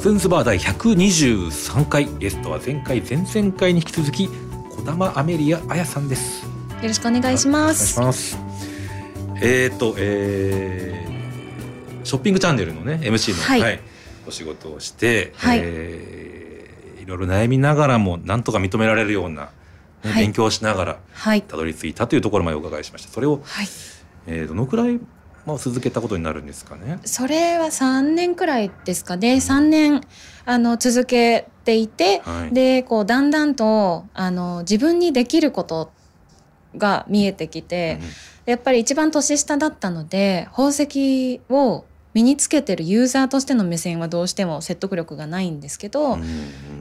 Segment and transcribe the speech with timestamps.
[0.00, 4.28] カズンズバー第123回ゲストは前回前々回に引き続き
[4.70, 6.50] 児玉アメリア綾さんですよ
[6.80, 8.00] よろしくお願いします。
[9.42, 13.80] えっ、ー、とえー、ショッピングチャンネルのね MC の、はい
[14.26, 19.50] お仕事をして、はいえーいろいろ悩みながらもなんとか認められるような、
[20.02, 21.42] ねはい勉強をしながらはい。
[21.42, 23.66] たどり着いたというところまでお伺いしましたそれを、はい。
[24.26, 24.98] えー、どのくらい、
[25.50, 26.98] まあ、続けたことになるんですかね。
[27.04, 29.40] それは三年くらいですかね。
[29.40, 30.00] 三年
[30.46, 32.54] あの続けていて、はい。
[32.54, 35.92] でこうだんだんとあの自分にできること
[36.76, 37.98] が見えてきて、
[38.46, 46.24] やっぱり一番年下だったので宝石を身につけてるユーザーとしての目線はどうしても説得力がないんですけど、うんう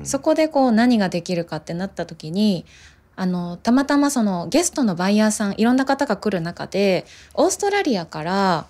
[0.02, 0.06] ん。
[0.06, 2.66] そこでこう何ができるかってなった時に
[3.20, 8.66] あのたまたまそのゲストのバイヤーさんいろんな方が来る中でオーストラリアから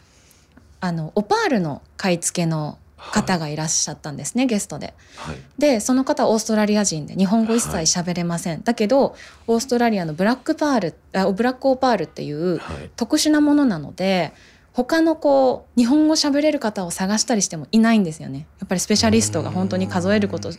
[0.82, 4.96] あのオパールの買い付けの方がいらっしゃったんですね、ゲストで。
[5.18, 5.38] はい。
[5.60, 12.90] でその方はオーストラリア人で日本語一切喋れません、だけどオーストラリアのブラックパールあブラックオパールっていうはい。
[12.96, 14.34] 特殊なものなので
[14.74, 18.48] 他のこう日本語喋れる方を探したりしてもいないんですよね。
[18.60, 20.50] やっぱりスペシャリストが本当に数えること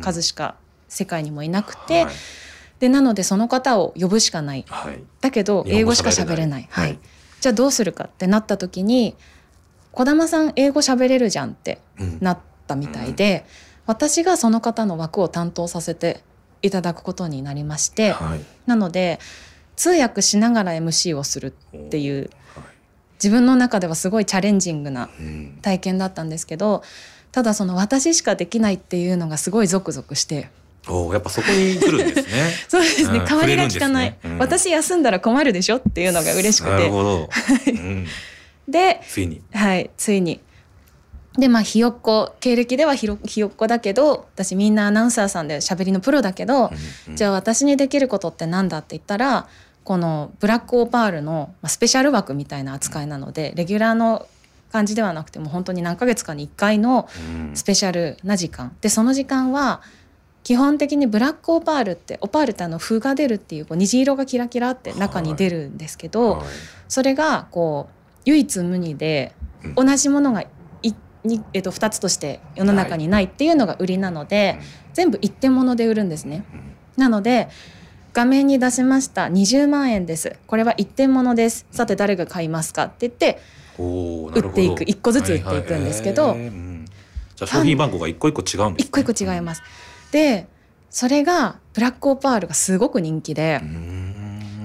[0.00, 0.54] 数しか
[0.88, 2.14] 世界にもいなくて、はい
[2.78, 4.64] でなのでその方を呼ぶしかない。
[4.68, 5.02] はい。
[5.20, 6.36] だけど英語しか喋れない。
[6.36, 6.88] 喋れない、はい。
[6.88, 6.98] はい。
[7.40, 9.16] じゃあどうするかってなった時に
[9.92, 12.18] 児玉さん英語喋れるじゃんってうん。
[12.20, 13.46] なったみたいで、
[13.86, 16.22] 私がその方の枠を担当させて
[16.62, 18.40] いただくことになりまして、はい。
[18.66, 19.20] なので
[19.76, 22.64] 通訳しながら MC をするっていうはい。
[23.14, 25.58] 自分の中ではすごいチャレンジングなうん。
[25.62, 26.82] 体験だったんですけど
[27.32, 30.50] ただその私しかできないっていうのがすごいゾクゾクして
[30.88, 32.50] おーやっぱそこに来るんですね。
[32.68, 34.18] そうですね、うん代わりが効かない、ね。
[34.24, 34.38] うん。
[34.38, 36.70] 私休んだら困るでしょっていうのが嬉しくて。
[36.70, 37.30] なるほど、
[37.66, 38.06] うん、
[38.68, 39.40] で、ついに。
[39.52, 40.40] はい、ついに。
[41.38, 46.70] でまあひよっこ経歴ではひろひよっこだけど私みんなアナウンサーさんで喋りのプロだけど、
[47.14, 49.46] じゃあ私にできることって何だって言ったら
[49.84, 54.26] このブラックオパールのまあスペシャル枠みたいな扱いなのでレギュラーの
[54.72, 57.54] 感じではなくても本当に何ヶ月かに1回のうん。
[57.54, 58.74] スペシャルな時間。
[58.80, 59.82] でその時間は
[60.46, 66.46] 基本的にブラックオパールってオパールってあの風が出るっていうこう虹色がキラキラって中に出るんですけど、はい。
[66.86, 69.34] それがこう唯一無二で
[69.64, 69.86] うん。
[69.86, 70.48] 同じものがい
[71.24, 74.60] に、えっと、2つとして世の中にないっていうのが売りなので、
[74.94, 76.44] 全部一点物で売るんですね。
[76.52, 76.62] うん。
[76.96, 77.48] なので
[78.12, 80.36] 画面に出しました20万円です。
[80.46, 81.66] これは一点物です。
[81.72, 83.40] さて誰が買いますかって言って
[83.80, 84.84] 売っていく。
[84.84, 86.36] 一個ずつ売っていくんですけど
[87.34, 89.62] じゃあ商品番号が一個一個違うんです、ね、一個一個違います。
[90.16, 90.48] で
[90.88, 93.60] それがブラックオパールがすごく人気で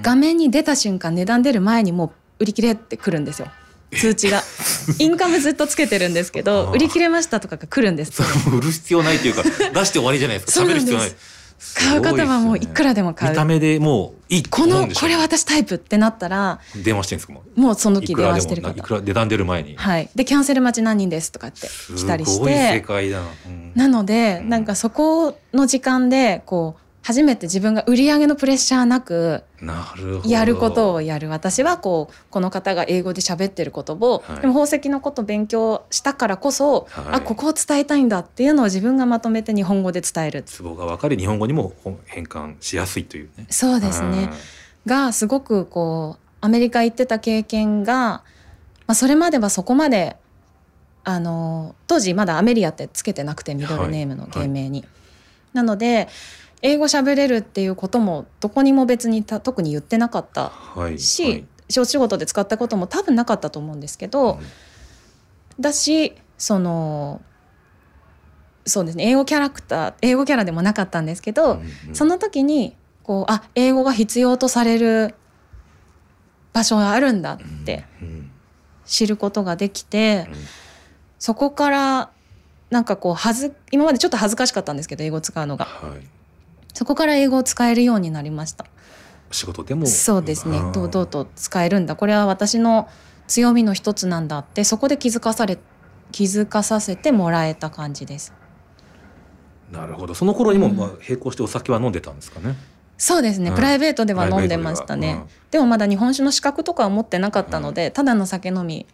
[0.00, 3.48] 画面に出た瞬間値段出る前にもう売り切れってくるんですよ。
[3.94, 4.42] 通知が。
[4.98, 9.50] インカムずっとつけてるんですけど売り切れましたとかが来るんです売る必要ないというか出
[9.84, 10.64] して終わりじゃないですか。
[10.64, 11.12] 喋る必要ない
[11.74, 13.32] 買う方はもういくらでも買う。
[13.32, 17.42] 見た目でもういいとこのこれ私タイプってなったら電話してるんですかも。
[17.56, 18.70] うもうその時電話してる方。
[18.70, 19.76] いくら値段出る前に。
[19.76, 20.08] はい。
[20.14, 23.72] でキャンセル待ち何人ですとかって来たりしすごい世て界だな、うん。
[23.74, 30.28] なのでうんなんかそこの時間でこう初めて自分が売り上げのプレッシャーなくなるほど。
[30.28, 31.28] やることをやる。
[31.28, 34.40] 私はこうこの方が英語で喋ってることを、はい。
[34.40, 37.14] でも宝石のこと勉強したからこそ、はい。
[37.14, 40.44] あここを伝えたいんだっていうのを自分がまとめて日本語で伝える。
[40.44, 41.72] ツボが分かり日本語にも
[42.06, 43.46] 変換しやすいというね。
[43.50, 44.30] そうですね。
[44.86, 48.22] がすごくこうアメリカ行ってた経験が、
[48.86, 50.16] まあ、それまではそこまで
[51.04, 54.84] あの当時まだアメリアってつけてなくてミドルネームの芸名に。
[55.52, 56.08] なので
[56.62, 61.46] 英語喋れるっていうこともどこにも別にた特に言ってなかったはいし、はい。
[61.80, 64.38] お仕事で使ったことも多分なかったと思うんですけど、
[65.58, 67.22] だしその
[68.66, 71.94] そうですね英語キャラクター英語キャラでもなかったんですけど、うんうん。
[71.94, 75.14] その時にこうあ英語が必要とされる
[76.52, 78.30] 場所があるんだってうん
[78.84, 80.36] 知ることができて、うん。
[81.18, 82.10] そこから
[82.70, 85.64] なんかこうはず今までちょっと恥ずかしかったんですけど英語使うのが。
[85.64, 86.06] はい
[86.74, 88.66] そこから英語を使えるようになりました。
[89.30, 89.86] 仕事でも。
[89.86, 90.60] そうですね。
[90.60, 90.72] ん。
[90.72, 91.96] 堂々と使えるんだ。
[91.96, 92.88] これは私の
[93.26, 95.58] 強みの一つなんだってそこで気づかされ
[96.10, 98.32] 気づかさせてもらえた感じです。
[99.70, 100.14] なるほど。
[100.14, 102.56] その頃にもうんまあ並行してお酒は飲んでたんですかね、
[102.98, 103.56] そうですね、うん。
[103.56, 105.00] プライベートでは飲んでましたね。
[105.00, 108.86] プライベートでもまだ日本酒の資格とかは持ってなかったので、ただの酒飲み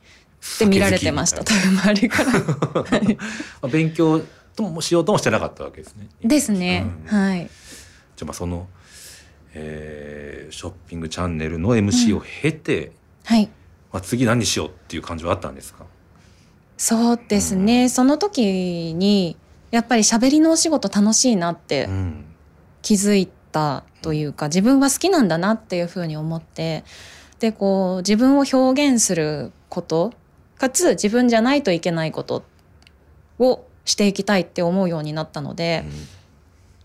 [0.56, 2.30] って見られてました多分周りから。
[2.30, 3.16] はい。
[3.60, 4.22] まあ勉強
[4.54, 6.06] ともしようともしてなかったわけですね。
[6.22, 7.18] ですね、うん。
[7.18, 7.50] はい
[8.18, 8.66] じゃあまあその、
[9.54, 12.92] えーショッピングチャンネルの MC を経て、
[13.24, 13.48] はい。
[13.92, 15.84] まあ、次何しようっていう感じはあったんですか？
[16.76, 19.36] そうですね、その時に
[19.70, 22.24] やっぱり喋りのお仕事楽しいなってうん。
[22.80, 26.84] 気づいたというか自分は好きなんだなっていうふうに思って
[27.38, 30.12] でこう自分を表現すること
[30.56, 32.44] かつ自分じゃないといけないこと
[33.38, 35.84] をしていきたいって思うようになったので、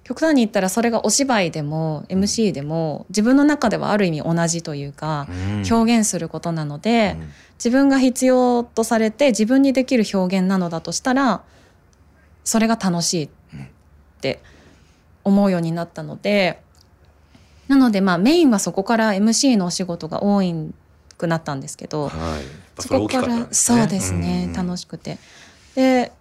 [0.04, 5.64] 極端に言ったらそれがお芝居でも MC でも自分の中ではある意味同じというかうん。
[5.70, 7.32] 表現することなのでうん。
[7.56, 11.44] 自分が必要とされて自分にできる表現なのだとしたら
[12.44, 13.30] それが楽しいっ
[14.20, 14.42] て
[15.24, 16.60] 思うようになったので
[17.70, 20.42] なのでまあメインはそこから MC のお仕事が多
[21.18, 22.12] くなったんですけど
[22.78, 24.54] そこからそうですねうん。
[24.54, 25.18] 楽しくて。
[25.76, 26.12] で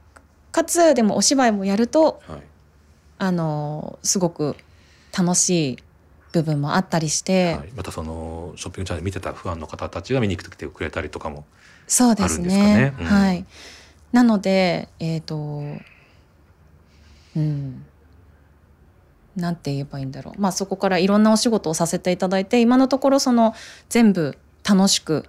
[0.52, 2.42] かつでもお芝居もやるとはい
[3.22, 4.56] あのすごく
[5.16, 5.78] 楽しい
[6.32, 11.44] 部分もあったりして、はい、またそのショッピングチャンネル見てたファンの方たちが見に来てくれたりとかも
[11.86, 12.74] そうですあるんですかね。
[12.74, 13.06] ねうん。
[13.06, 13.44] はい。
[14.10, 15.36] なのでえっ、と
[17.36, 17.84] うん。
[19.36, 20.40] なんて言えばいいんだろう。
[20.40, 23.54] まあそこからいろんなお仕事をさせていただいて今のところその
[23.88, 24.36] 全部
[24.68, 25.26] 楽しく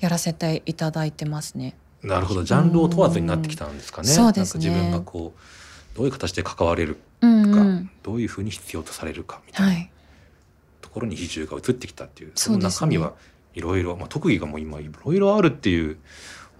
[0.00, 1.76] やらせていただいてますね。
[2.02, 2.42] なるほど。
[2.42, 4.08] ジャンルを問わずになってきたんですかね。
[4.08, 4.14] うん。
[4.16, 4.64] そうですね。
[4.64, 5.40] 自分がこう
[5.94, 9.90] どういう形で関われるうんか、うんどういうふうに必要とされるかみたいなはい、
[10.80, 13.12] ところに比重が移ってきたっていうそのそうですね中身は
[13.54, 15.98] いろいろ、まあ、特技がもう今いろいろあるっていう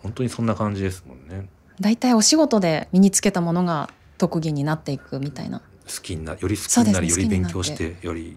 [0.02, 1.48] 本当にそんな感じですもんね。
[1.80, 3.88] だいたいお仕事で身につけたものが
[4.18, 5.60] 特技になっていくみたいな。
[5.60, 5.64] 好
[6.02, 8.36] きになより好きになり、より勉強してより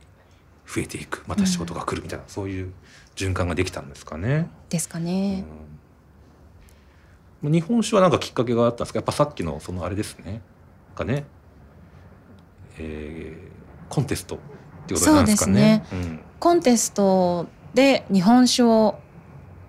[0.67, 2.73] 増えていくまた仕事が来るみたいな、そういう
[3.15, 4.49] 循環ができたんですかね。
[4.69, 5.41] ですかうね。
[7.43, 8.97] ん日本酒はなんかきっかけがあったんですか？
[8.97, 10.41] やっぱさっきのそのあれですね
[10.95, 11.25] かね、
[12.77, 13.55] えー
[13.87, 14.39] コンテストっ
[14.87, 15.85] ていうことなんですかね。
[15.91, 16.19] うん。
[16.39, 18.99] コンテストで日本酒を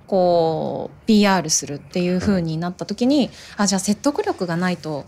[0.07, 5.05] こう PR するっていう風になった時に、あじゃあ説得力がないと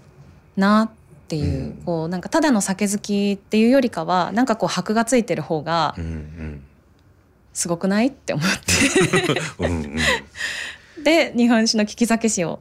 [0.57, 0.91] なっ
[1.29, 1.83] ていう、うん。
[1.85, 6.63] こうなんかただの酒好きっていうよりかはなんかこう箔がついてる方がうんうん。
[7.53, 8.47] すごくないって思っ
[9.59, 9.97] うんうん。
[11.03, 12.61] てで日本酒の利き酒師を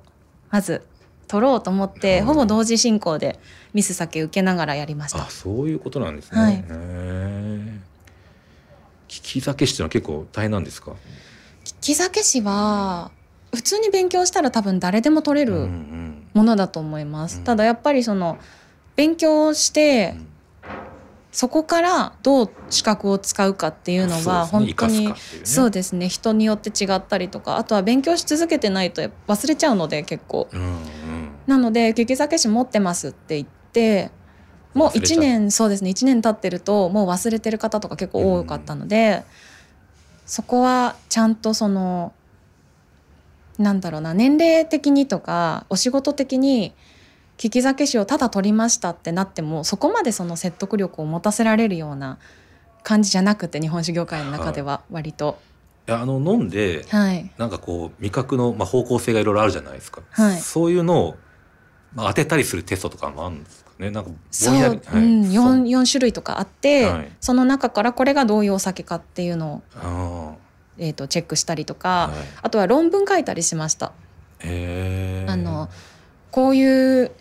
[0.49, 0.81] まず
[1.27, 3.39] 取ろうと思って、うんほぼ同時進行で
[3.73, 5.25] ミス酒受けながらやりましたあ。
[5.29, 6.41] そういうことなんですね。
[6.41, 7.77] はいへー
[9.09, 10.91] 利き酒師っていうのは結構大変なんですか？
[11.65, 13.11] 利き酒師は
[13.55, 17.37] 普通に勉強したら多分誰でも取れる、うんうんものだと思います。
[17.39, 18.37] うんただやっぱりその
[18.95, 20.27] 勉強してうん
[21.37, 25.13] そこからどう資格を使うかっていうのは本当に
[25.43, 26.09] そうですね。
[26.09, 30.47] 人によって違ったりとかあとは勉強し続けてないと忘れちゃうので結構。
[31.45, 34.09] なので「利き酒師持ってます」って言って
[34.73, 35.91] もう1年そうですね。
[35.91, 39.23] 1年経ってるともう忘れてる方とか結構多かったので、
[40.25, 42.13] そこはちゃんとその
[43.59, 46.73] なんだろうな年齢的にとかお仕事的に
[47.41, 52.17] 利き酒師をただ取りましたってなってもそこまでその説得力を持たせられるような
[52.83, 55.39] 感じじゃなくて日本酒業界の中では割と。
[55.87, 57.31] いやあの飲んではい。
[57.37, 60.37] なんかこう味覚の、まあ、方向性がいろいろあるじゃないですか、はい。
[60.37, 61.17] そういうのを、
[61.93, 63.91] まあ、当てたりするテストとかもあるんですかね。
[63.91, 64.67] なんかそう、はい。
[64.67, 64.79] うん、
[65.25, 65.43] そう。
[65.43, 67.11] 4, 4種類とかあって、はい。
[67.21, 70.35] その中からこれがどういうお酒かっていうのを、あ
[70.77, 72.17] えー、とチェックしたりとーか、はい。
[72.41, 73.93] あとは論文書いたりしました。
[74.41, 74.45] あ
[75.35, 75.69] の
[76.31, 77.11] こういう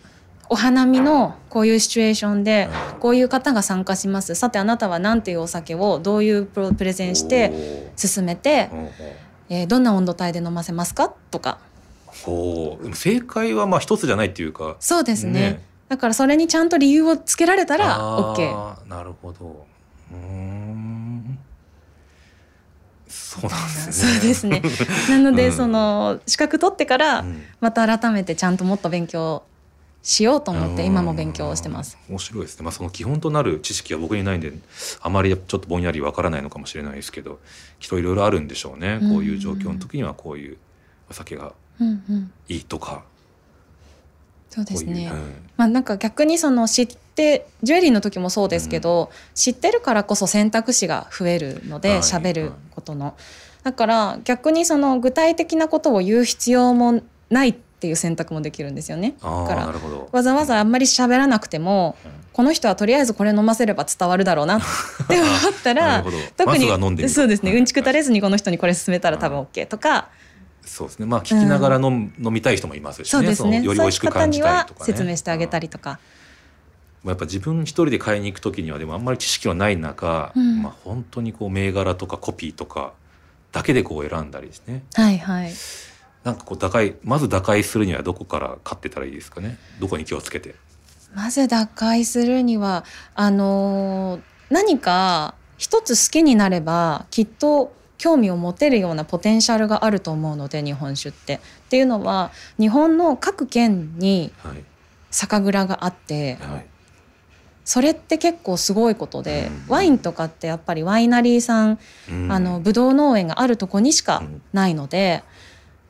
[0.49, 4.33] お花見のこういうシチュエーションではこういう方が参加します。
[4.35, 8.69] さてあなたは何ていうお酒をどういうプロプレゼンして進めて
[9.49, 11.13] えーどんな温度帯で飲ませますか？
[11.31, 11.57] とか。
[12.05, 12.95] ほう。
[12.95, 14.77] 正解はまあ一つじゃないっていうか。
[14.79, 15.31] そうですね。
[15.33, 15.61] ね。
[15.89, 19.65] だからそれにちゃんと理由をつけられたらあ OK ーなるほど。
[20.11, 21.39] うーん。
[23.07, 24.13] そうなんですね。
[24.13, 24.61] そうですね。
[25.09, 25.53] なので、うん。
[25.53, 27.41] その資格取ってからうん。
[27.61, 29.43] また改めてちゃんともっと勉強
[30.03, 31.97] しようと思ってうん今も勉強をしてます。
[32.09, 34.53] 面白いですね、まあ、その基本となる知識は僕にないんで
[35.01, 37.39] あまりちょっとぼんやりわからないのかもしれないですけど
[37.79, 39.09] きっといろいろあるんでしょうね、うん。
[39.09, 40.57] こういう状況の時にはこういう
[41.09, 43.03] お酒がうんうん、いいとか。
[44.49, 44.93] そうですね。
[44.93, 45.35] こういう、うん。
[45.57, 51.81] まあなんか逆にその知ってジュエリーの時もそうですけど、知ってるからこそ選択肢が増えるのはい。
[51.81, 53.15] で喋、ることの、
[53.63, 59.15] だから逆にその具体的なことを言う必要もないっていう選択もできるんですよね。
[59.21, 59.73] だから
[60.11, 62.11] わざわざあんまり喋らなくてもうん。
[62.37, 64.61] この人はとりあえずこれ飲ませれば伝わるだろうなっ
[65.07, 66.05] て 思ったなら
[66.37, 66.77] 特にま
[67.09, 67.49] そうですね。
[67.49, 67.59] はい。
[67.59, 70.09] うんちくたれずにこの人にこれ勧めたら多分 OK とか、
[70.61, 71.07] そうですね。
[71.07, 73.09] まあ聞きながら飲,、飲みたい人もいますしね。
[73.09, 73.59] そうですね。
[73.59, 75.99] のより美味しく感じたりとか、ね、説明してあげたり、りとか、
[77.03, 80.61] まあ、やっぱ自分一人で買いに行く時にはでもあんまり知識のない中、うん。
[80.61, 82.93] まあ、本当にこう銘柄とかコピーとか
[83.51, 84.83] だけでこう選んだりですね。
[84.93, 85.53] はいはい
[86.27, 89.57] なんかこう打開まず打開するにはどこから買ってたらいいですかね？
[89.79, 90.55] どこに気をつけて？
[91.15, 92.83] まず打開するには
[93.15, 101.35] あのー何か一つ好きになればきっと興味を持てるようなポテンシャルがあると思うので日本酒って。
[101.35, 104.63] っていうのは日本の各県にはい。
[105.11, 106.65] 酒蔵があってはい。
[107.65, 109.73] それって結構すごいことでうん。
[109.73, 111.79] ワインとかってやっぱりワイナリーさん
[112.09, 112.31] うん。
[112.31, 115.23] あのブドウ農園があるとこにしかないので、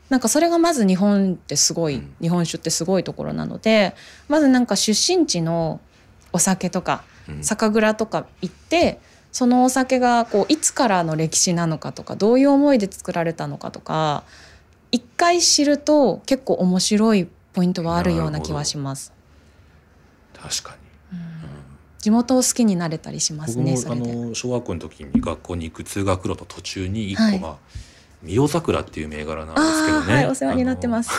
[0.10, 2.16] なんかそれがまず日本ってすごい、うん。
[2.22, 3.96] 日本酒ってすごいところなので
[4.30, 5.80] まずなんか出身地の
[6.32, 7.44] お酒とかうん。
[7.44, 9.00] 酒蔵とか行って
[9.32, 14.24] そのお酒がこういつからの歴史なのかとかどういう思いで作られたのかとか
[14.92, 19.14] 一回知ると結構面白いポイントはあるような気はします。
[20.34, 20.76] 確か
[21.12, 21.20] に、
[22.00, 24.16] 地元を好きになれたりしますねそれで。
[24.16, 27.40] の小学校の時に学校に行く通学路と途中に一個、はい。
[27.40, 27.58] まあ
[28.28, 30.14] 三代桜っていう銘柄なんですけどね。
[30.14, 31.12] はいお世話になってます。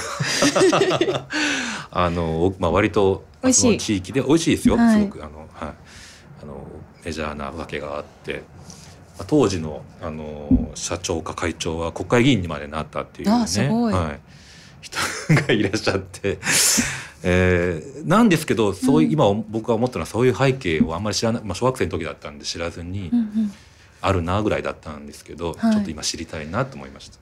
[1.90, 3.62] あの まあ割と美味しい。
[3.62, 5.00] その地域で美味しいですよ、はい。
[5.00, 5.48] すごくあのはい。
[6.42, 6.66] あの
[7.04, 8.42] メジャーなお酒があって。
[9.18, 13.32] まあ当時のあの社長か会長は国会議員にまでなったっていうね。
[13.90, 13.92] い。
[13.92, 14.20] はい、
[14.80, 14.98] 人
[15.46, 16.38] がいらっしゃって、
[17.22, 23.52] えーなんですけどそういう、今僕が思ったのはそういう背景をあんまり知らない、まあ、小学生の時だったんで知らずに、うんうん
[24.00, 25.73] あるなぐらいだったんですけど、はい。
[25.73, 27.19] ちょっと今知りたいなと思いました。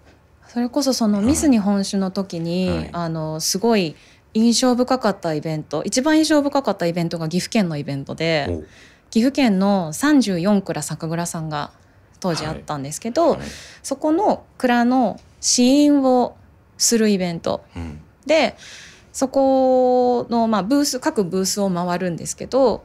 [0.49, 1.27] それこそそのはい。
[1.27, 2.89] ミス日本酒の時に、はい。
[2.93, 3.97] あのすごい
[4.35, 5.83] 印象深かったイベント。
[5.85, 8.63] 一番印象深かったイベントが岐阜県のイベントでお
[9.11, 11.71] 岐阜県の34蔵酒蔵さんが
[12.21, 13.41] 当時あったんですけど、はい。
[13.83, 16.37] そこの蔵の試飲を
[16.79, 17.65] するイベント。
[17.75, 18.01] うん。
[18.27, 18.57] で
[19.17, 22.85] そこの、まあ、ブース各ブースを回るんですけど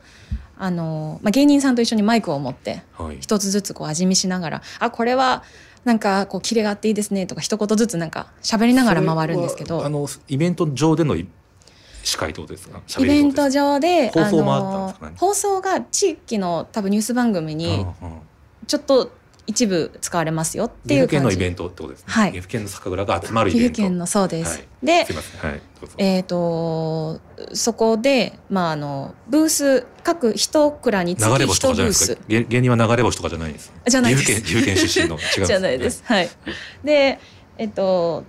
[0.64, 3.18] あの、まあ、芸人さんと一緒にマイクを持ってはい。
[3.20, 5.44] 一つずつこう味見しながら「あこれは
[5.86, 9.84] なんかこうキレがあっていいですね」とか一言ずつなんか喋りながら回るんですけど。
[9.84, 11.28] あのイベント上でのい
[12.04, 12.80] 司会ってことですか？
[13.00, 15.10] イベント上で放送もあったんのですか？
[15.10, 17.86] ね放送が地域の多分ニュース番組に
[18.68, 19.12] ちょっと
[19.48, 21.16] 一部使われますよって岐いう感じ。
[21.16, 22.32] 阜県のイベントってことですね、はい。
[22.32, 23.76] 岐阜県の酒蔵が集まるイ岐ベント。
[23.76, 24.86] 阜県のそうです、はい。
[24.86, 25.62] ではい。
[25.98, 27.20] えー、と
[27.54, 32.22] そこで、まあ、あのブース各一蔵につき流れ星とかじゃないです一ブース。
[32.22, 33.74] か芸芸人は流れ星とかじゃないんです。
[33.88, 34.42] じゃないです。
[34.42, 35.18] 岐阜県出身の。
[35.38, 36.04] 違うじゃないです。
[36.06, 36.30] はい。
[36.84, 37.20] で、
[37.58, 38.24] えっと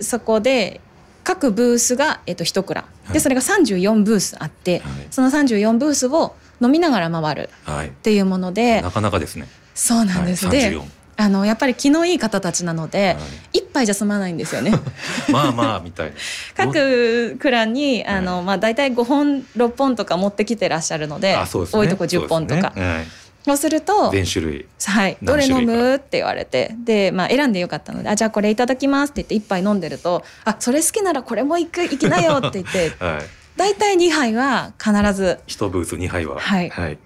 [0.00, 0.80] そこで
[1.24, 3.12] 各ブースがえっと一蔵、はい。
[3.12, 5.06] でそれが34ブースあって、はい。
[5.10, 7.88] その34ブースを飲みながら回るはい。
[7.88, 10.46] っていうもので、なかなかですねそうなんです。
[10.46, 10.82] はい、で34、
[11.18, 13.20] あのやっぱり気のいい方たちなので、は
[13.52, 14.72] 一杯じゃ済まないんですよね。
[14.72, 14.74] い、
[15.32, 16.16] まあまあみたいな。
[16.56, 21.44] 各蔵にあの、はまあ大体5本6本とか持ってきてらっしゃるので、ね。
[21.52, 22.72] 多いとこ10本とか。
[23.44, 24.10] そうですると。
[24.10, 24.66] 全種類。
[24.84, 25.94] はい、どれ飲む？
[25.94, 26.74] って言われて。
[26.84, 32.92] で、まあ、選んでよかったので「あじゃあこれいただきます」って言って一杯飲んでると「あそれ好きならこれも行く行きなよ」って言って。
[33.04, 33.22] はい。
[33.56, 35.38] 大体2杯は必ず。
[35.46, 36.38] 一ブース二杯は。
[36.38, 36.68] はい。
[36.68, 36.98] はい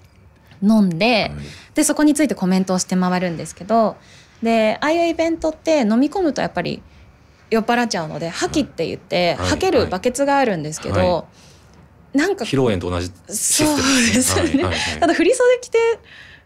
[0.63, 1.45] 飲んではい。
[1.75, 3.97] でそこについてコメントをして回るんですけど
[4.43, 6.83] でああいうイベントって飲み込むとやっぱり
[7.51, 9.49] 酔っ払っちゃうので「吐き」って言ってはい。
[9.51, 11.25] 吐けるバケツがあるんですけど、は
[12.13, 14.65] なんか披露宴と同じそうですよね
[15.01, 15.79] ただ振り袖着て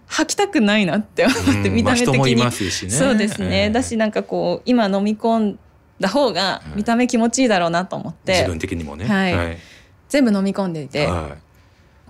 [0.07, 1.75] 吐きたくないなって思ってうん。
[1.75, 2.91] 見た目的に、まあ人もいますしね。
[2.91, 5.59] そうですね、ええだしなんかこう今飲み込ん
[5.99, 9.07] だ方が見た目気持ちいいだろうなと思って、自分的にもね。
[9.07, 9.37] はい。
[9.37, 9.59] はい。
[10.09, 11.46] 全部飲み込んでいて、はい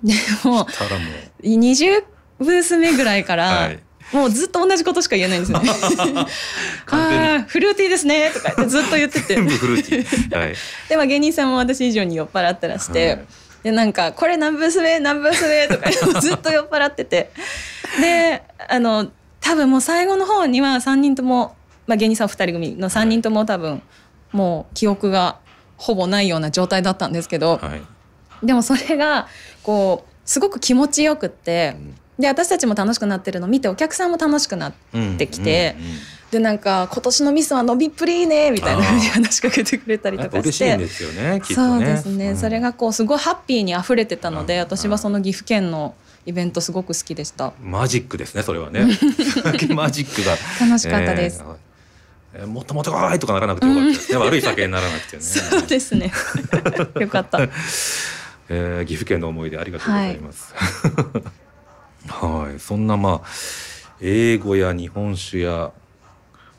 [0.03, 1.05] でもただも
[1.43, 2.05] 20
[2.39, 3.81] ブース目ぐらいから、はい。
[4.13, 5.71] もうずっと同じことしか言えないんですよね。
[6.91, 9.35] あーフルーティーですねとかずっと言ってて。
[10.35, 10.55] はい。
[10.89, 13.27] で、まあ、芸人さんも私以上に酔っ払ってらして、はい。
[13.65, 15.01] でなんか「これ何ブース目？
[15.01, 17.33] 何ブース目」とか ずっと酔っ払ってて。
[18.01, 19.11] であの
[19.41, 23.83] 多分もう最後の方には3人とも、まあ、芸人さん2人組の3人とも多分
[24.33, 25.39] もう記憶が
[25.77, 28.47] ほぼないような状態だったんですけど、はい。
[28.47, 29.29] でもそれが
[29.67, 31.77] こうすごく気持ちよくって
[32.21, 34.73] で私たちも楽しくなってるのを見てお客さんも楽しくなっ
[35.19, 35.27] て。
[35.27, 35.75] きて
[36.31, 40.53] でなんか今年のミスは伸びっぷりねみたいなに話しかけてくれたりとかして。
[40.53, 42.37] しいんですよねきっそうですね、うん。
[42.37, 44.61] それがこうすごいハッピーに溢れてたので、うん。
[44.61, 45.95] 私はその岐阜県の
[46.27, 47.53] イベントすごく好きでした。
[47.63, 48.87] マジックですねそれはね。
[49.75, 50.37] マジックが。
[50.67, 51.57] 楽しかったです、えーえー
[52.45, 54.19] もっともっと来いとかならなくてよかったですね。
[54.19, 55.23] 悪い酒にならなくてね。
[55.25, 56.13] そうですね。
[57.01, 57.39] よかった
[58.49, 60.55] えー岐阜県の思い出ありがとうございます。
[62.09, 63.29] はい、そんなまあ
[64.01, 65.73] 英語や日本酒や、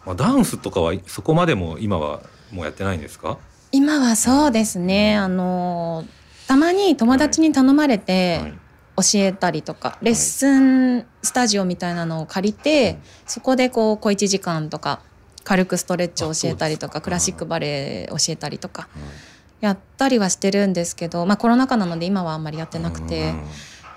[0.06, 3.38] まあ、ダンスとかはそこまでも今はもうやってないんですか？
[3.72, 5.15] 今はそうですね。
[5.15, 6.06] あの
[6.48, 8.53] たまに友達に頼まれてはい。
[9.00, 13.01] 教えたりとか、レッスンスタジオみたいなのを借りて、うん。
[13.27, 15.01] そこでこう小1時間とか
[15.44, 18.88] 軽くストレッチを教えたりとかクラシックバレエ教えたりとか。
[19.37, 23.43] っやったりはしてるんですけど、まあ、コロナ禍なので今はあんまりやってなくて、うん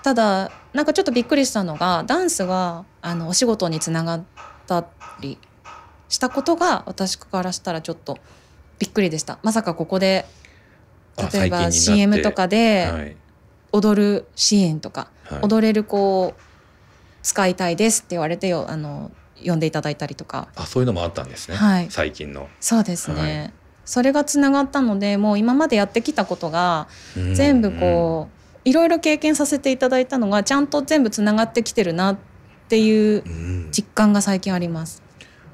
[0.02, 4.23] ただなんかちょっとびっくりしたのがダンスがあのお仕事につながっ
[4.67, 4.87] た
[5.21, 5.38] り
[6.09, 8.19] したことが私からしたらちょっと
[8.79, 9.38] びっくりでした。
[9.43, 10.25] まさかここで
[11.17, 13.17] あ例えば CM とかではい。
[13.73, 15.40] 踊るシーンとか、はい。
[15.43, 16.35] 踊れる子を
[17.23, 19.12] 使いたいですって言われてよあの
[19.45, 20.49] 呼んでいただいたりとか。
[20.57, 21.87] あそういうのもあったんですね、はい。
[21.90, 23.52] 最近の、そうですね、はい
[23.91, 26.87] それがつながったのでもう今までやってきたことが
[27.35, 28.29] 全部こ
[28.65, 32.19] ういろいろ経験させていただいたのがちゃんと全部つながってきてるなっ
[32.69, 33.25] ていう
[33.73, 35.03] 実感が最近あります。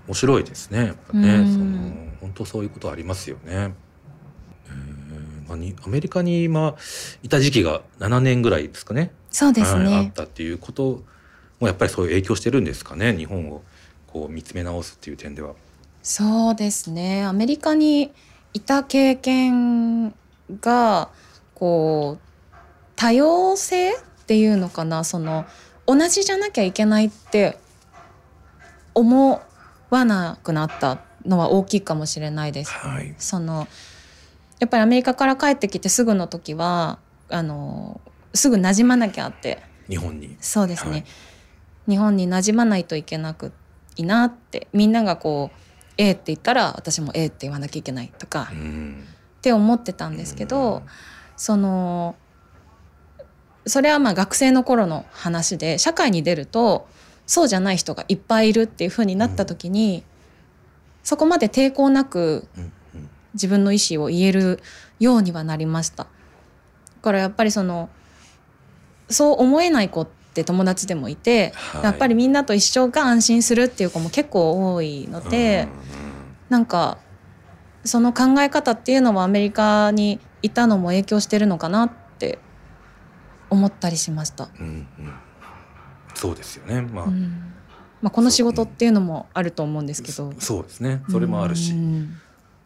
[0.07, 1.51] 面白いですねやっぱね、うん。
[1.51, 3.43] その本当そういうことありますよね。
[3.47, 6.75] えーまあ、にアメリカに今
[7.23, 9.13] いた時期が7年ぐらいですかね。
[9.31, 11.05] そうですね、はい、あったっていうこと
[11.59, 13.17] もやっぱりそういう影響してるんですかね。
[13.17, 13.63] 日本を
[14.07, 15.55] こう見つめ直すっていう点では。
[16.03, 17.25] そうですね。
[17.25, 18.13] アメリカに
[18.57, 20.15] いた経験
[20.63, 21.11] が
[21.55, 22.55] こう
[22.97, 23.97] 多様性っ
[24.27, 25.05] ていうのかな？
[25.05, 25.45] その
[25.87, 27.59] 同じじゃなきゃいけないって
[28.95, 29.43] 思
[29.91, 32.73] わなくなったのは大きいかもしれないです。
[32.73, 33.15] はい。
[33.19, 33.69] その
[34.59, 36.99] やっぱりアメリカから帰ってきてすぐの時は
[37.29, 38.01] あの
[38.33, 39.63] すぐ馴染まなきゃって。
[39.87, 40.35] 日本に。
[40.41, 41.05] そうですね、はい。
[41.89, 43.53] 日本に馴染まないといけなく
[43.97, 45.66] いいなってみんながこう
[45.99, 49.05] A って言ったら私も A って言わなきゃいけないとかうん。
[49.39, 50.83] って思ってたんですけど、うん。
[51.37, 52.17] その
[53.67, 56.89] それはまあ学生の頃の話で社会に出ると
[57.27, 60.05] そうじゃない人がいっぱいいるっていう風になった時に、
[61.03, 62.47] そこまで抵抗なく
[63.35, 64.61] 自分の意思を言える
[65.01, 66.05] ようにはなりました。
[66.05, 66.09] だ
[67.03, 67.89] からやっぱりその
[69.09, 71.85] そう思えない子って友達でもいて、はい。
[71.85, 75.67] やっぱりみんなと一緒が安心するっていう子も結構多いので、
[76.49, 76.99] なんか
[77.85, 82.39] その考え方っていうのはアメリカにいたのも影響してるのかなって
[83.51, 84.49] 思ったりしました。
[84.61, 84.89] うんうん。
[85.01, 85.15] うん
[86.17, 86.81] そうですよね。
[86.81, 87.53] まあ、うん。
[88.01, 90.33] まあ、この仕事っていうのもあると思うんですけど。
[90.33, 91.03] そそうですね。
[91.11, 92.17] それもあるし、うん。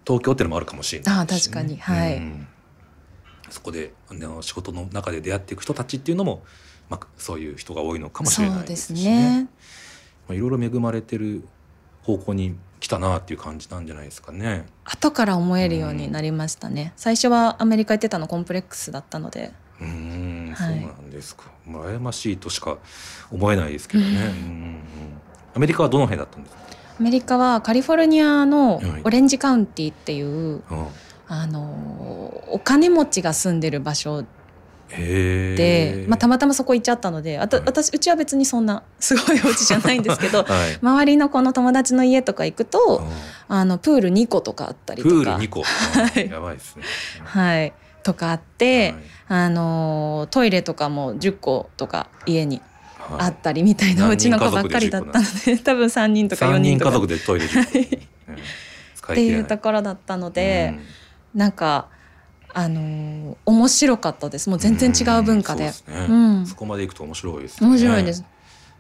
[0.07, 1.17] 東京っていうのもあるかもしれないし。
[1.17, 1.77] ね、あ確かに。
[1.77, 2.17] はい。
[2.19, 2.47] うん。
[3.51, 6.45] そこであの仕事の中で出会っていく人たちっていうのも、
[6.91, 9.49] まあ、そういう人が多いのかもしれないですしね。
[10.29, 11.43] いろいろ恵まれてる
[12.03, 14.67] 方向に来たなっていう感じなんじゃないですかね。
[14.85, 16.93] 後から思えるようになりましたね。
[16.97, 19.53] 最初はアメリカ行ってたのコンプレックスだったので。
[19.81, 21.45] うーん、はいそうなんですか。
[21.67, 22.77] まあ、羨ましいとしか
[23.31, 24.11] 思えないですけどね。
[24.11, 24.81] うんうんうん
[25.55, 26.63] アメリカはどの辺だったんですか？
[27.01, 30.87] アメリカはカリフォルニアのはいオレンジカウンティっていう、うん
[31.33, 31.63] あの
[32.49, 34.25] お金持ちが住んでる場所へ
[34.97, 36.07] で、え。
[36.09, 40.79] まあ、たまたまそこ行っちゃったのであたはい私うちは別にそんなすごいお家じゃないんですけど はい。
[40.81, 43.03] 周りのこの友達の家とか行くと
[43.49, 43.57] うん。
[43.57, 45.15] あのプール2個とかあったりとか。
[45.15, 45.63] プール2個。
[45.63, 46.31] はい。
[46.31, 46.83] やばいですね。
[47.25, 47.73] はい、
[48.03, 49.03] とかあって、はい。
[49.29, 52.61] あのトイレとかも10個とか家に
[52.99, 53.21] はい。
[53.23, 56.91] あったりみたいな何うちの子ばっかりだったので多分3人とか4 3人人とか。
[56.91, 58.01] っ家族でトイレ10個。
[58.31, 58.39] うん
[59.01, 60.79] 使いていいうところだったので、
[61.35, 61.89] なんか
[62.55, 64.51] あのー面白かったです。
[64.51, 65.69] もう全然違う文化で。
[65.69, 66.07] んそね。
[66.09, 66.47] うん。
[66.47, 67.73] そこまで行くと面白いですよね。
[67.75, 68.25] 面白いです。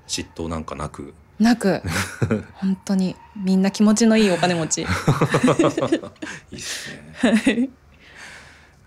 [0.08, 1.14] 嫉妬なんかなく。
[1.38, 1.82] なく。
[2.54, 4.82] 本当にみんな気持ちのいいお金持ち。
[4.82, 4.84] い
[6.52, 7.70] いですね。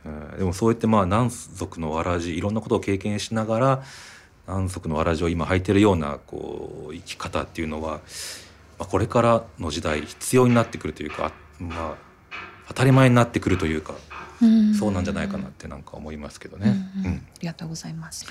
[0.06, 0.38] うん。
[0.38, 3.84] でもそうやってまあ何足のわらじいろんなことを経験しながら
[4.48, 8.02] 何足のわらじを今履いてるようなこう生き方っていうのは、
[8.78, 11.96] まあ、これからの時代必要になってくるというか、まあ、
[12.67, 13.96] 当たり前になってくるというか
[14.78, 16.76] そうなんじゃないかなってなんか思いますけどね。
[16.98, 17.12] うんうん。
[17.12, 17.17] うん。
[17.17, 18.26] ありがとうございます。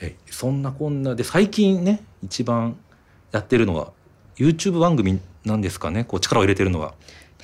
[0.00, 2.76] えそんなこんなで最近ね一番
[3.32, 3.92] やってるのは
[4.36, 6.04] YouTube 番組なんですかね？
[6.04, 6.94] こう力を入れてるのは。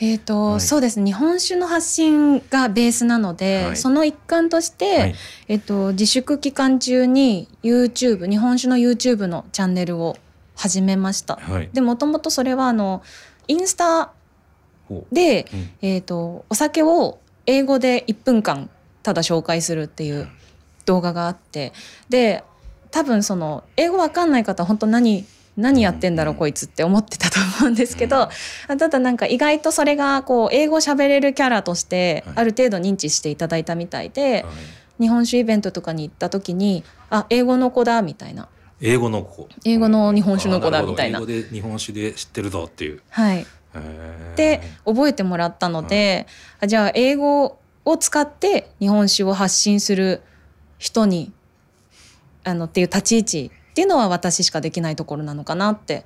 [0.02, 0.60] えーとはい。
[0.60, 1.04] そうですね。
[1.04, 3.76] 日本酒の発信がベースなので、はい。
[3.76, 5.14] その一環として、はい。
[5.48, 10.16] えっと、自粛期間中に YouTube 日本酒の YouTube のチャンネルを
[10.56, 11.36] 始めました。
[11.36, 11.68] はい。
[11.72, 13.02] でもともとそれはあの
[13.46, 14.12] インスタ
[14.88, 15.56] ほで、う。
[15.56, 15.70] うん。
[15.82, 17.18] えっとお酒を
[17.50, 18.70] 英語で1分間
[19.02, 20.28] ただ紹介するっていう
[20.86, 21.72] 動画があって
[22.08, 22.44] で
[22.90, 25.24] 多分その英語わかんない方は本当何
[25.56, 26.38] 何やってんだろううん。
[26.38, 28.28] こいつって思ってたと思うんですけど、
[28.66, 32.34] ただなんか意外とそれがこう英語喋れるキャラとしてはい。
[32.36, 35.02] ある程度認知していただいたみたいで、はい。
[35.02, 38.48] 日本酒イベントとかに行った時にあ英語の子だみたいな。
[38.80, 39.48] 英語の子。
[39.64, 41.18] 英語の日本酒の子だみたいな。
[41.18, 43.02] 英語で日本酒で知ってるぞっていう。
[43.10, 43.46] はい
[44.36, 46.26] で覚えてもらったので、
[46.60, 50.22] あじゃあ英語を使って日本酒を発信する
[50.78, 51.32] 人に
[52.44, 56.04] あのっていう立ち位置っていうのは私しかできないところなのかなって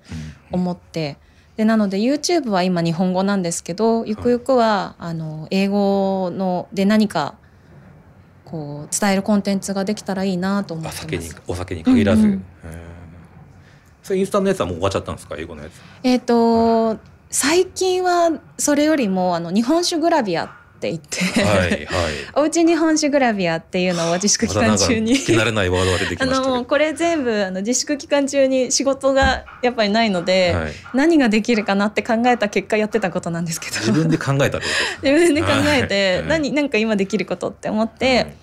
[0.53, 1.17] うん思って。
[1.57, 7.37] でなので YouTube は今日本語なんですけどゆくゆくは、あの英語ので何か
[8.45, 11.01] こう伝えるコンテンツができたらいいなと思ってます。
[11.03, 12.45] 酒にお酒に限らず、うんうん
[14.03, 15.35] それインスタのやつはもう終わっちゃったんですか？
[15.39, 15.73] 英語のやつ。
[16.03, 16.99] えっ、と、
[17.35, 21.87] 最近はそれよりもあの日本酒グラビアって言って、はいはい。
[22.37, 26.55] おうち日本酒グラビアっていうのを自粛期間中に慣れないワードが出てきあましたけど。
[26.63, 30.73] のこれ全部あの自粛期間中に仕事がやっぱりないので、はい。
[30.95, 33.81] 何ができるかなって考えた結果やってたことなんですけど。
[33.81, 35.03] 自分で考えたってこと？
[35.03, 36.27] ですね自分で考えて、はい。
[36.29, 38.35] 何なんか今できることって思って、はい。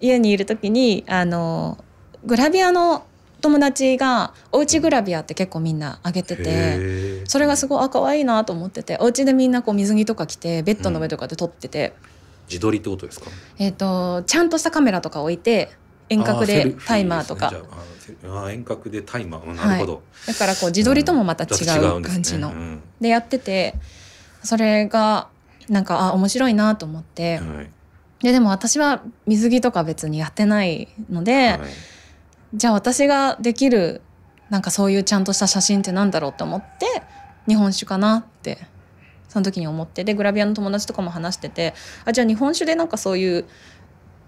[0.00, 1.78] 家にいる時にあの
[2.26, 3.06] グラビアの
[3.40, 7.06] 友達がおうちグラビアって結構みんな上げてて。
[7.28, 11.92] それがすごいあ可愛いなと思っててお家でみんなこう水着とか着てベッドの上とかで撮ってて、
[12.48, 13.26] 自撮りってことですか？
[13.58, 15.70] えー、とちゃんとしたカメラとか置いて
[16.08, 17.52] 遠隔でタイマーとか、
[18.24, 19.42] あ遠隔でタイマー。
[19.44, 22.14] うんなるほど、だからこう自撮りともまた違うちょっとんですね。
[22.14, 22.50] 感じの。
[22.50, 23.74] うんでやってて
[24.44, 25.26] それが
[25.68, 27.70] なんかあ面白いなと思って、はい。
[28.22, 31.58] ででも私は水着とか別にやってないので、はい
[32.56, 34.00] じゃあ私ができる
[34.50, 36.86] なんかそういうちゃんとした写真ってなんだろうと思って
[37.46, 38.58] 日本酒かなって
[39.28, 40.02] その時に思って。
[40.04, 43.44] でグラビアの友達とかも話しててあじゃあ日本酒でなんかそういう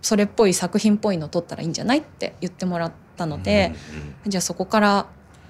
[0.02, 3.74] それっぽい作品っぽいの撮ったらいいんじゃないって言ってもらったので、
[4.26, 5.06] じゃあそこから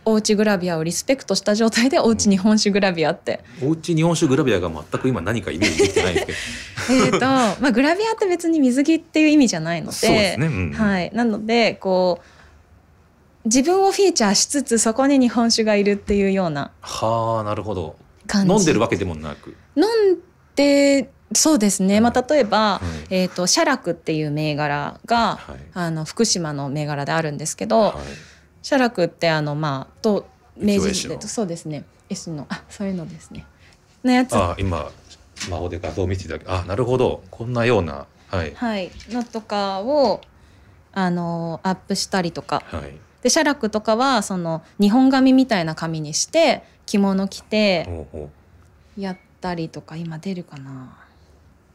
[0.06, 7.04] おうちグラビアをリスペクトした状態でおうち日本酒グラビアって、うんおうち日本酒グラビアが全く今何かイメージできてないんですけど。
[7.06, 7.26] えーと
[7.60, 10.72] まあグラビアって別に水着っていう意味じゃないのでそうですね、うん。
[10.72, 12.38] はい、なのでこう
[13.44, 17.96] 自分をフィーチャーしつつそこに日本酒がいるっていうようなはあなるほど。
[18.35, 19.57] 飲んでるわけでもなく。
[19.77, 20.18] 飲ん
[20.55, 25.57] でそうですね、まあ、例えば、はいえー、と写楽っていう銘柄が、はい。
[25.74, 27.94] あの福島の銘柄であるんですけど、はい。
[28.62, 31.85] 写楽ってあのまあと明治時代そうですね。
[32.11, 33.46] 絵師のあそういうのですね。
[34.05, 34.35] のやつ。
[34.35, 34.90] あ今
[35.37, 37.22] スマホで画像を見せていただけあなるほど。
[37.31, 38.53] こんなようなはい。
[38.55, 38.90] はい。
[39.11, 40.20] のとかを
[40.92, 42.62] あのアップしたりとか。
[42.66, 48.07] はいで写楽とかはその日本紙みたいな紙にして着物着て
[48.96, 50.96] やったりとか今出るかな、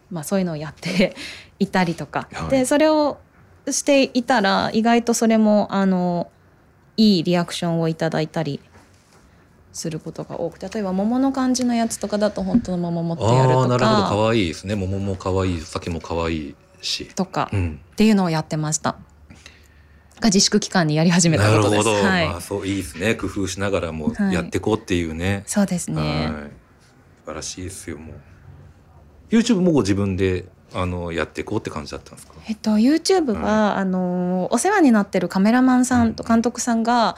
[0.10, 1.16] まあ、そういうのをやって
[1.60, 2.50] いたりとか、はい。
[2.50, 3.18] でそれを
[3.70, 6.30] していたら意外とそれもあの
[6.98, 8.60] いいリアクションをいただいたり
[9.72, 14.02] することが多くて例えば桃の感じのやつとかだと本当の桃持ってやるとああなるほど。
[14.04, 14.76] か可愛いですね。
[14.76, 17.10] 桃も可愛い酒も可愛いし。
[17.16, 17.80] とかうん。
[17.94, 18.98] っていうのをやってました。
[20.20, 21.86] が自粛期間にやり始めたことです。
[21.86, 23.16] なるほど、はい、まあそういいですね。
[23.16, 24.34] 工夫しながらもはい。
[24.34, 26.02] やっていこうっていうね、そうですね。
[26.02, 26.52] はい。
[27.26, 28.16] 素晴らしいですよもう。
[29.30, 32.34] YouTube もご自分であのやっていこうって感じだったんですか？
[32.48, 37.16] えっと YouTube は、あのお世話になってるカメラマンさんと監督さんが、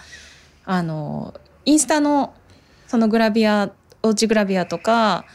[0.65, 1.33] あの
[1.65, 2.33] インスタの
[2.87, 3.71] そのグラビア
[4.03, 5.25] おうちグラビアとか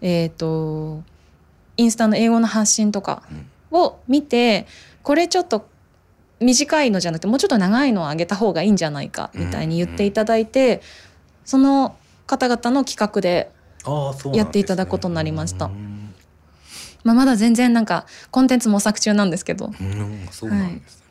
[0.00, 1.02] えっ、と
[1.76, 3.22] インスタの英語の発信とか
[3.70, 4.66] を見て
[5.02, 5.66] これちょっと
[6.42, 10.82] 短いのじゃなくてもうちょっと長いのをあげた方がいいんじゃないかみたいに言っていただいて、
[11.44, 13.50] その方々の企画で
[14.34, 15.66] やっていただくことになりました。
[15.66, 16.14] うん。
[17.04, 19.66] まあ、まだ全然なんかコンテンツ模索中なんですけど。
[19.66, 21.02] うんそうなんです、ね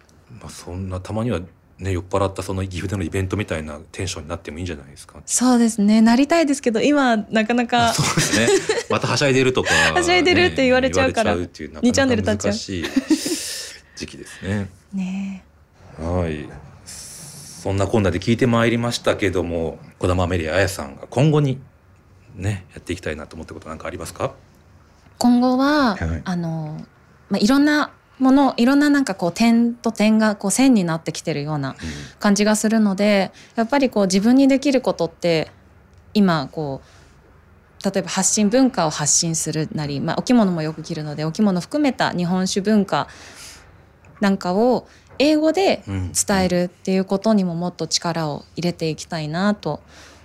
[0.41, 1.41] まあそんなたまには
[1.77, 5.21] ね酔っ払ったその岐阜でのイベントみたいなテンションになってもいいんじゃないですか。
[5.25, 6.01] そうですね。
[6.01, 8.47] なりたいですけど今なかなかそうですね。
[8.89, 13.11] またはしゃいでるとか、 はしゃいでるって言われちゃうからね言われちゃうっていうなか二チャンネルな立っちゃう
[14.01, 14.69] 時期ですね。
[14.93, 15.45] ね
[15.99, 16.49] はい。
[16.85, 21.61] そんなこんなで聞いてまいりましたけども、児玉アメリア彩さんが今後に
[22.35, 24.33] ねやっていきたいなと思ったことなんかありますか？
[25.19, 26.83] 今後は、はいあの、
[27.29, 31.75] まあ、いろんなものいろんななんかこう点と点がこう線になってきてるような
[32.19, 35.51] 感じがするのでやっぱりこう自分にできることって
[36.15, 43.07] 今こう例えば発信文化を発信するなり、まあ、お着物もよく着るのでお着物含めた日本酒文化
[44.21, 44.87] なんかを
[45.19, 49.81] 英語でうん伝えるっていうことにももっと力を入れていきたいなと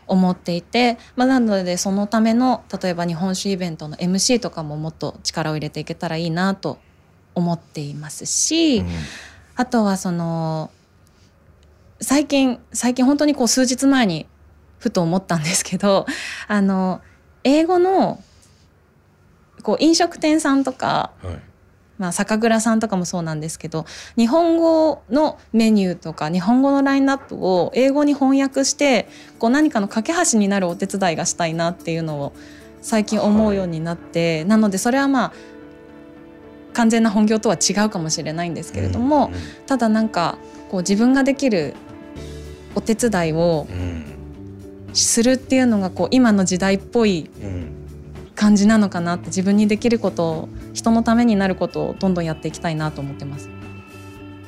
[0.06, 6.78] 思っていて、まあ、なのでそのための例えば日本酒イベントの MC とかももっと力を入れていけたらいいなと
[7.34, 8.86] 思っていますし、うん
[9.58, 10.70] あとはその
[11.98, 14.26] 最近最近本当にこう数日前に
[14.78, 16.04] ふと思ったんですけど
[16.46, 17.00] あの
[17.42, 18.22] 英語の
[19.62, 21.40] こう飲食店さんとかはい。
[21.98, 32.32] まあ、酒蔵さんとかもそうなんですけど日本語のメニューとか日本語のラインナップを英語に翻訳してこう何かの架け橋になるお手伝いがしたいなっていうのを
[32.82, 35.32] 最近思うようになって、なのでそれはまあ
[36.72, 39.32] 完全な本業とは違うかもしれないんですけれども、
[39.66, 40.38] ただなんか
[40.70, 41.74] こう自分ができる
[42.76, 43.78] お手伝いをうん。
[43.78, 44.16] うん
[45.04, 47.28] するっていうのがこう今の時代っぽい
[48.36, 53.48] 感じなのかなって自分にできることを人のためになることをどんどんやっていきたいなと思ってます。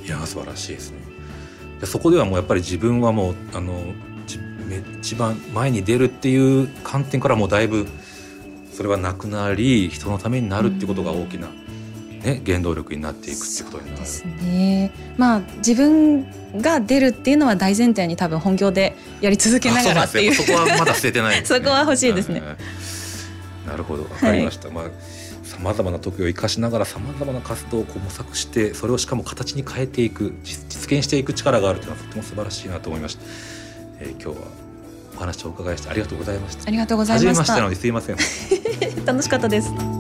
[0.05, 0.99] いや素晴らしいですね。
[1.85, 3.73] そこではもうやっぱり自分はもうあの
[5.01, 7.87] 一番前に出るっていう観点からもうだいぶ
[8.73, 11.49] それはなくなり人のためになるっていうことが大きな、
[12.23, 13.99] ね、原動力になっていくってことになる。
[13.99, 14.93] ですね。
[15.17, 16.27] まあ自分
[16.61, 20.35] が出るっていうのは大前提に多分本業でやり続けながらっていう。
[20.35, 22.43] そこはまだ捨ててない、ね、 そこは欲しいですね。
[23.79, 24.67] なるほどわかりました。
[24.69, 24.85] はい、まあ
[25.45, 33.23] さまざまな時を生かしながらさまざまな活動をこう模索してそれをしかも形に変えていく実現していく力があるというのはとても素晴らしいなと思いました。
[34.01, 34.35] えー、今日は
[35.17, 36.65] お話をお伺いしてありがとうございました。
[36.67, 37.31] ありがとうございました。
[37.31, 38.17] 初めましてなのにすいません。
[39.07, 39.98] 楽しかったです。